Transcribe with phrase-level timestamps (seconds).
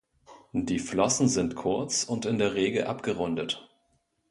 [0.53, 3.69] Die Flossen sind kurz und in der Regel abgerundet.